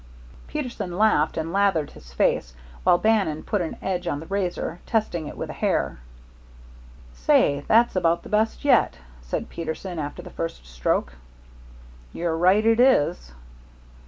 Peterson 0.47 0.97
laughed, 0.97 1.37
and 1.37 1.53
lathered 1.53 1.91
his 1.91 2.11
face, 2.11 2.55
while 2.83 2.97
Bannon 2.97 3.43
put 3.43 3.61
an 3.61 3.77
edge 3.83 4.07
on 4.07 4.19
the 4.19 4.25
razor, 4.25 4.79
testing 4.87 5.27
it 5.27 5.37
with 5.37 5.51
a 5.51 5.53
hair. 5.53 5.99
"Say, 7.13 7.63
that's 7.67 7.95
about 7.95 8.23
the 8.23 8.27
best 8.29 8.65
yet," 8.65 8.97
said 9.21 9.49
Peterson, 9.49 9.99
after 9.99 10.23
the 10.23 10.31
first 10.31 10.65
stroke. 10.65 11.13
"You're 12.13 12.35
right 12.35 12.65
it 12.65 12.79
is." 12.79 13.31